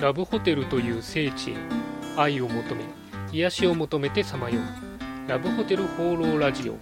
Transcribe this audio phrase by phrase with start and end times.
[0.00, 1.54] ラブホテルという聖地へ
[2.16, 2.84] 愛を求め
[3.32, 5.30] 癒しを求めてさまよう。
[5.30, 6.76] ラブホテル放浪ラジオ。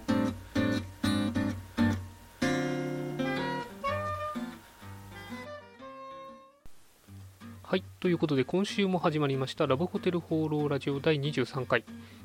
[7.63, 11.83] はいということで今週も始まりましたラブホテル放浪ラジオ第23回。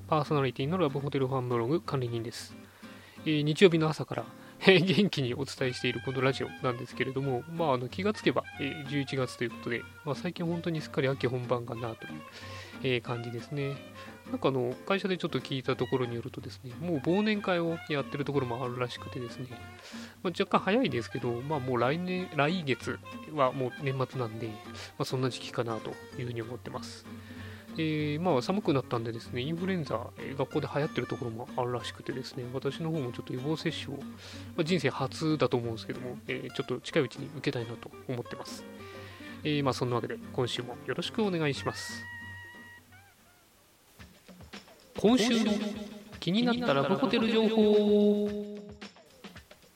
[0.09, 2.55] パーソナリティのラブホテルファンブログ管理人です、
[3.25, 4.25] えー日曜日の朝から
[4.66, 12.07] 元気にお伝えしているこのラジオなんですけれども、まあ、あの気がつけば、え11月ということで、まあ、最近本当にすっかり秋本番かなと
[12.86, 13.76] いう、感じですね。
[14.30, 19.46] なんかあの会社でちょっと聞いたところによるとですね、もう忘年会をやってるところもあるらしくてですね、
[20.22, 22.99] まあ、若干早いですけど、まあ、もう来年、来月
[23.35, 24.52] はもう年末なんで、ま
[25.00, 27.07] あ、そんな時期かなというふうに思ってます。
[27.81, 34.06] えーまあ、寒くなったんでですね、インフルエンザ、えー学校で流行ってるところもあるらしくてですね、私の方もちょっと予防接種を、ま
[34.62, 38.64] あ、人生初だと思うんですけども、えーちょっと近いうちに受けたいなと思ってます。
[39.45, 42.05] えーまあ、そんなわけで、今週もよろしくお願いします。
[44.98, 45.52] 今週の
[46.19, 48.58] 気になったラブホテル情報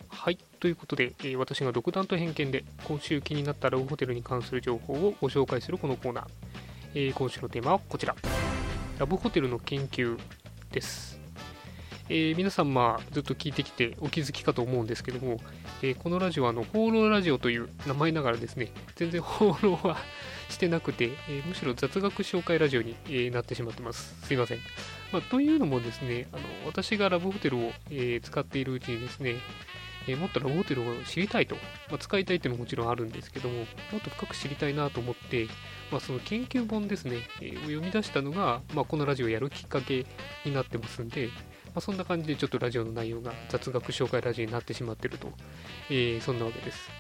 [0.08, 6.51] はい、ということで、えー私が独断と偏見で今週気になったラブホテルに関する情報をご紹介するこのコーナー。
[6.94, 8.14] えー今週のテーマはこちら。
[8.98, 10.18] ラブホテルの研究
[10.70, 11.18] です。
[12.08, 15.38] えー皆さん、まあ、ずっと聞いてきてお気づきかと思うんですけども、
[15.82, 19.96] えーこのラジオはあの放浪ラジオという名前ながらですね、全然放浪は
[20.50, 24.14] してなくて、えーむしろ雑学紹介ラジオに、えなってしまってます。
[24.26, 24.58] すいません。
[25.12, 29.36] まあ、というのもですね、あの私がラブホテルを、え使っているうちにですね、
[30.08, 31.54] えーもっとラブホテルを知りたいと、
[31.88, 33.64] まあ、使いたいっていうのももちろんあるんですけども、も
[33.98, 35.46] っと深く知りたいなと思って、
[35.90, 40.06] まあ、その研究本ですね、えーを読み出したのが、まあ、このラジオをやるきっかけ
[40.44, 41.28] になってますんで、
[41.66, 45.28] まあ、そんな感じでちょっとラジオの内容が雑学紹介ラジオになってしまっていると、
[45.88, 46.90] えーそんなわけです。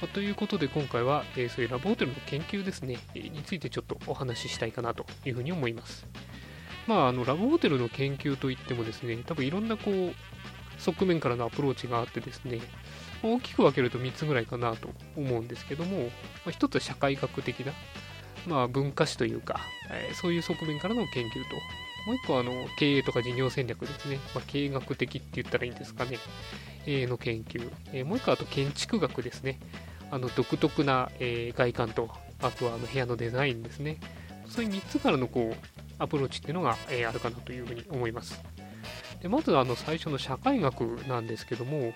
[0.00, 6.06] まあということで今回は、えーそういうラブホテルの研究ですね、えーについてちょっとお話ししたいかなというふうに思います。
[6.86, 10.14] まあ、あのラブホテルの研究といってもですね、多分いろんなこう
[10.78, 12.60] 側面からのアプローチがあってですね、
[13.22, 16.08] 大きく分けると3つぐらいかなと思うんですけども、ま
[16.46, 17.72] あ、1つは社会学的な、
[18.46, 21.56] まあ、文化史というか、えーそういう側面からの研究と、
[22.06, 26.18] もう1個はあの経営とか事業戦略ですね、まあ、経営学的って言ったらいいんですかね、
[26.86, 29.58] えーの研究、えーもう1個はあと建築学ですね、
[30.10, 32.08] あの独特な、え外観と、
[32.40, 33.98] あとはあの部屋のデザインですね、
[34.46, 38.40] そういう3つからのこうアプローチっていうのが、えあるかなというふうに思います。
[39.22, 41.92] でまずあの最初の社会学なんですけども、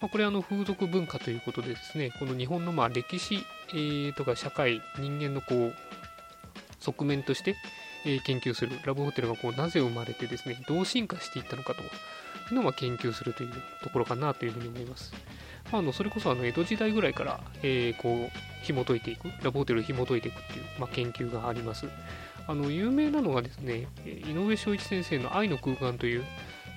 [0.00, 5.74] まあ、これはあの風俗文化ということでですね、この日本のまあ歴史、えーとか社会、人間のこう
[6.80, 7.56] 側面として、
[8.04, 11.86] えー研究するラブホテルがこうなぜ生まれてですね、どう進化していったのかとい
[12.50, 13.52] うのを研究するという
[13.82, 15.12] ところかなというふうに思います。
[15.70, 21.86] まあ、あのそれこそあの江戸時代ぐらいから、えーこう紐解いていく、ラブホテルを紐解いていくっていう、まあ、研究があります。
[22.46, 26.24] あの有名なのがですね、井上正一先生の愛の空間という、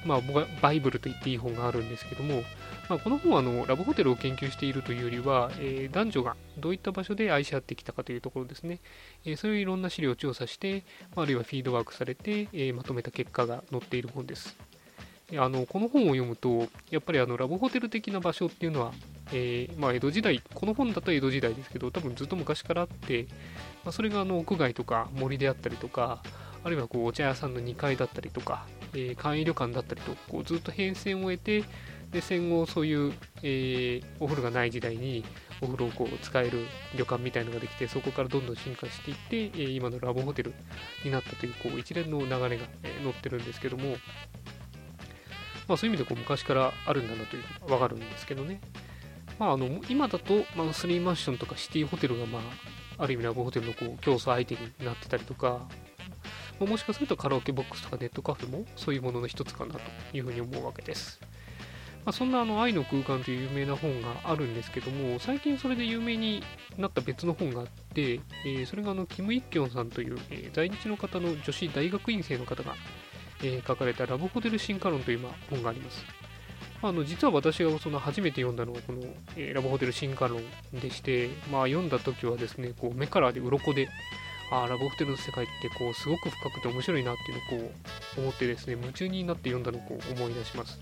[0.06, 0.22] まあ、
[0.62, 2.44] バイブルと言っていい本があるんですけども、
[2.90, 8.80] まあ、この本はあのラブホテルを研究しているというよりは、えー男女がどういった場所で愛し合ってきたかというところですね、
[9.26, 10.84] えーそういういろんな資料を調査して、
[11.16, 14.56] まあるいはフィードバックされて、えーまとめた結果が載っている本です。
[15.38, 18.94] あのこの本を読むと、やっぱりあのラブホテル的な場所っていうのは、
[19.34, 23.26] えまあ、江戸時代、この本だと江戸時代ですけど、多分ずっと昔からあって、
[23.84, 26.22] まあ、それがあの屋外とか森であったりとか、
[26.64, 31.64] あるいはこうお茶屋さんの2階だったりとか、えー簡易旅館だったりと、こうずっと変遷を得て、
[32.12, 33.14] で戦後そういう、
[33.44, 35.24] えーお風呂がない時代に
[35.62, 36.66] お風呂をこう使える
[36.98, 40.54] 旅館みたいのができて、そこからどんどん進化していって、えー今のラブホテル
[41.04, 43.98] になったというこう一連の流れが、え載ってるんですけども、
[45.68, 48.62] まあ、そういう意味でこう昔からあるんだなというのがわかるんですけどね。
[49.40, 52.42] まあ、あの今だと、まあ、スリーマンションとかシティホテルが、まあ、
[53.04, 55.68] ある意味ラブホテルのこう競争相手になってたりとか、
[56.60, 59.80] まあもしかするとカラオケボックスとかネットカフェもそういうものの一つかなと
[60.14, 61.20] いうふうに思うわけです。
[62.06, 66.44] まあ、そんなあの愛の空間という有名な本があるんですけども、最近それで有名に
[66.78, 72.76] なった別の本があって、えそれがあのキム・イッキョンさんという、え在日の方の女子大学院生の方が、
[73.44, 75.20] え書かれたラブホテル進化論という
[75.50, 76.06] 本があります。
[76.84, 79.02] あの実は私がその初めて読んだのはこの、
[79.35, 80.44] えラブホテル進化論
[80.74, 83.90] でして、まあ、読んだ時はですねこう目からで鱗で
[84.63, 87.73] あラブホテルの世界ってこうすごく深くて面白いなっていうのをこ
[88.17, 90.79] う思ってですね夢中になって読んだのをこう思い出します。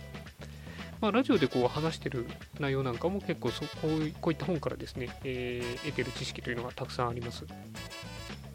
[1.01, 2.25] まあ、ラジオでこう話してる
[2.61, 7.45] 内容なんかも結構そこういこういった本からですね、えー得てる知識というのがたくさんあります。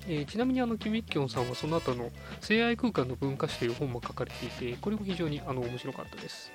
[0.07, 2.11] えーちなみにあのキム・イッキョンさんはその後の
[2.41, 6.51] 「性愛空間の文化史」という本も書かれていてこれも非常にあの面白かったです。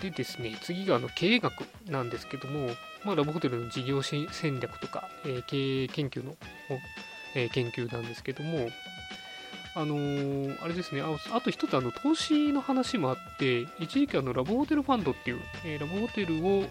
[0.00, 2.68] でですね、次があの経営学なんですけども、
[3.04, 4.28] まあ、ラブホテルの事業戦
[4.60, 6.36] 略とか、えー経営研究の
[7.34, 8.68] えー、研究なんですけども、
[9.74, 16.64] あのー、あれですね、ああと一つあの投資の話もあって、一時期あのラブホテルファンドっていう、えー、ラブホテルを、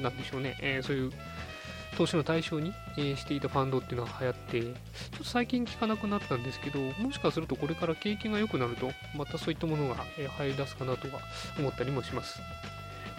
[0.00, 1.12] なんでしょうね、えー、そういう
[1.96, 4.74] 投資の対象に、え、していたファンドっていうのが流行って、ちょっ
[5.18, 11.20] と最近聞かなくなったんですけど、もしかするとこれから景気が良くなると、またそういったものが、え入り出すかなとは
[11.58, 12.40] 思ったりもします。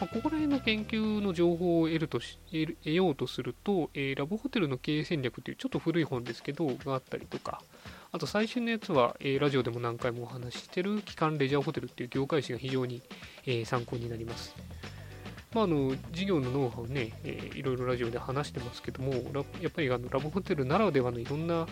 [0.01, 7.61] まあ、ここら辺の研究の情報を得るとし得ようとすると、えー、ラブホテルの経営戦略というちょっと古い本ですけど、があったりとか、
[8.11, 13.03] あと最新のやつは、えー、ラジオでも何回もお話ししてる機関レジャーホテルっていう業界誌が非常に、
[13.45, 14.55] えー、参考になります。
[15.53, 19.13] まあ、あの事業のノウハウね、えー、いろいろラジオで話してますけども、
[19.61, 21.67] やっぱりあのラブホテルならではのいろんな、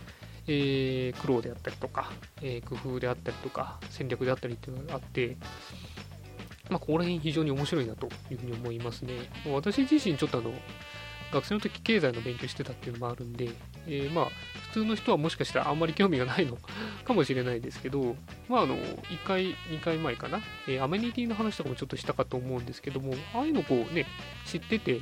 [0.45, 2.11] えー、苦労であったりとか、
[2.43, 5.35] えー、工夫であったりとか、戦略であったりっていうのがあって、
[6.69, 9.13] まあ、ここら辺非常に面白いなというふうに思いますね。
[9.51, 10.53] 私自身ちょっとあの、
[11.31, 13.49] 学生の時経済の勉強してたっていうのもあるんで、
[13.87, 14.25] えー、まあ
[14.69, 16.57] 普通の人はもしかしたらあんまり興味がないの
[17.05, 18.15] かもしれないですけど、
[18.47, 24.05] まああの1回、2回前かな、えー、アメニティの話とかもちょっとしたかと思うんですけども、ああいうのこうね、
[24.45, 25.01] 知ってて、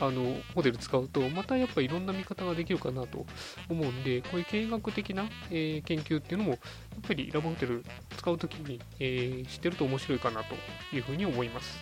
[0.00, 3.26] あのホテル使うとまたやっぱいろんな見方ができるかなと
[3.68, 6.58] 思うんでこういう経営学的な、えー、研究っていうのもやっ
[7.06, 7.84] ぱりラブホテル
[8.16, 10.54] 使う時に、えー、知ってると面白いかなと
[10.94, 11.78] いうふうに思います。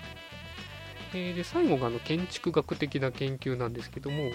[1.15, 4.31] えー、で最後があの建築学的な研究なんですけども、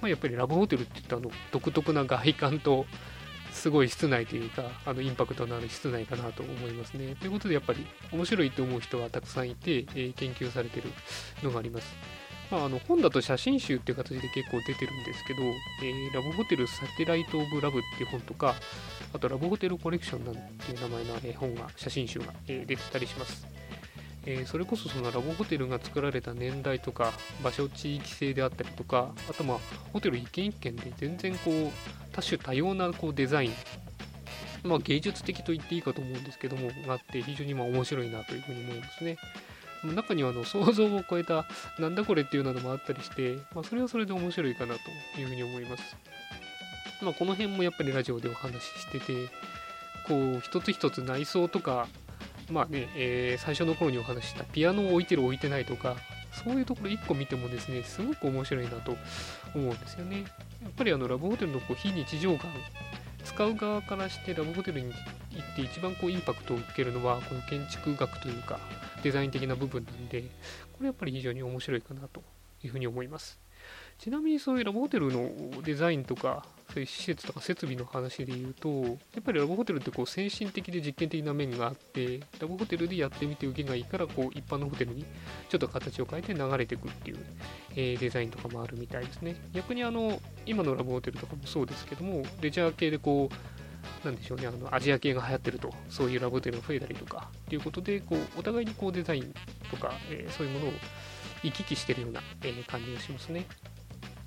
[0.00, 2.86] まあ、やっぱりラブホテルって言ったあの独特な外観と
[3.52, 7.16] すごい室内というかあのインパクトのある室内かなと思いますね。
[7.16, 10.90] ということでやっぱり面白いと思う人はたくさんいて、えー、研究されてる
[11.42, 12.20] のがあります。
[12.50, 18.56] まあ、あの本だと写真集っていう形で結構出てるんですけど、えー、ラブホテルサテライト・オブ・ラブっていう本とか、
[19.12, 23.46] あとラブホテルコレクションなんていう名前の、え本が、写真集が、え出てたりします。
[24.26, 27.12] えー、それこそそのラブホテルが作られた年代とか
[27.42, 29.58] 場所地域性であったりとかあとまあ
[29.92, 31.70] ホテル一軒一軒で全然こう
[32.12, 33.52] 多種多様なこうデザイン
[34.62, 39.16] まあ芸術的と言っていいかと思うんですけどもがあって非常にまあ面白いなというふうに思いますね
[39.84, 41.46] 中にはあの想像を超えた
[41.78, 45.96] なんだこれっていうのもあったりして、まあ、それはそれで面白いかなというふうに思います
[47.02, 49.28] まあこの辺もやっぱりラジオでお話ししてて
[50.06, 51.86] こう一つ一つ内装とか
[52.50, 55.96] まあね、えー、最初の頃にお話ししたピアノを置いてる置いてないとか、
[56.44, 58.96] そういうところ1個見てもですね、すごく面白いなと
[59.54, 60.24] 思うんですよね。
[60.62, 62.50] やっぱりあのラブホテルのこう非日常感、
[63.24, 64.94] 使う側からしてラブホテルに行
[65.44, 68.58] って一番こうインパクトを受けるのは、この建築学というか、
[69.02, 70.22] デザイン的な部分なんで、
[70.72, 72.22] これやっぱり非常に面白いかなと
[72.62, 73.38] いうふうに思います。
[73.98, 75.30] ちなみにそういうラブホテルの
[75.62, 85.04] デザインとか、そういう施設とか設備の話で言うと、やっぱりラブホテルってこう先進的で実験的な面があって、ラブホテルでやってみて受けがいいから、こう一般のホテルに
[85.50, 87.18] ちょっと形を変えて流れていくっていう、
[87.76, 89.36] えー、デザインとかもあるみたいですね。
[89.52, 93.59] 逆にあの、今のラブホテルとかもそうですけども、レジャー系でこう、
[94.04, 99.34] なんでしょうね、あのアジア系が流行ってると、そういうラブホテルが増えたりとか、っていうことで、こうお互いにこうデザイン
[99.70, 100.72] とか、えー、そういうものを
[101.42, 103.46] 行き来してるような、えー、感じがしますね。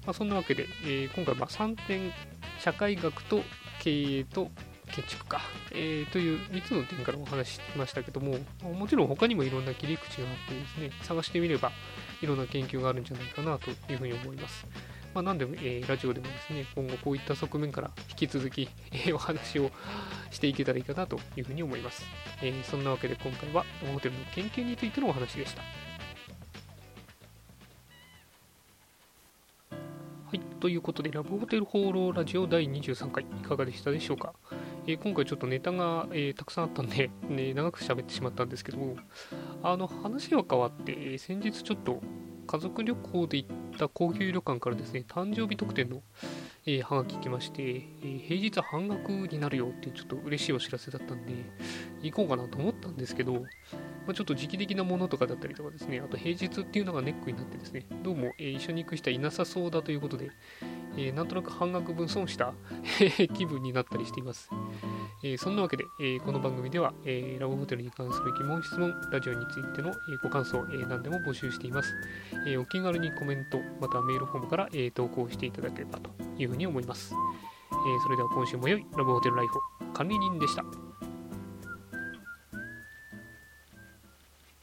[0.06, 2.12] まあ、そんなわけで、えー、今回ま3点、
[2.60, 3.42] 社会学と
[3.82, 4.50] 経営と
[4.94, 5.42] 建築か、
[5.72, 11.72] えー、という3つの点からお話ししましたけども、もちろん他にもいろんな切り口があってですね、探してみれば
[12.22, 14.68] いろんな研究があるんじゃないかなというふうに思います。
[15.14, 19.72] まあ、なんでも、えー、ラジオでもですね、今後こういった側面から引き続き、 えー、お話を
[20.32, 22.04] していけたらいいかなというふうに思います。
[22.42, 25.62] えー、そんなわけで今回はホテルの研究についてのお話でした。
[25.62, 25.68] は
[30.34, 34.34] い、ということで、ラブホテル放浪ラジオ第23回、いかがでしたでしょうか？
[34.88, 38.98] えー、今回ちょっとネタが、えー、たくさんあったんで、 ね、長く喋ってしまったんですけども、
[39.62, 42.02] あの話は変わって、先日ちょっと
[42.48, 46.02] 家族旅行で行った高級旅館からですね、誕生日特典の、
[46.66, 51.34] えー、はがき来まして、えー、平日半額になるよっていうちょっと嬉しいお知らせだったんで、
[52.02, 53.40] 行こうかなと思ったんですけど、ま
[54.10, 60.32] あ、ちょっと時期的なものとかだったりとかですね、あと平日っていうのがネックになってですね、どうも、えー、一緒に行く人はいなさそうだということで、
[60.98, 62.54] えー、なんとなく半額分損した
[63.34, 64.50] 気分になったりしています。
[65.24, 71.94] えー、そんなわけで、えこの番組では、えラブホテルに関する疑問、質問、ラジオについての、えご感想、え何でも募集しています、
[72.46, 77.14] えお気軽にコメント、またはメールフォームから、え投稿していただければというふうに思います。
[77.72, 80.83] えそれでは今週も良いラブホテルライフを管理人でした。